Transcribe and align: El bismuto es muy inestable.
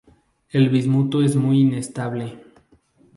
El 0.49 0.69
bismuto 0.69 1.21
es 1.21 1.35
muy 1.35 1.59
inestable. 1.59 2.39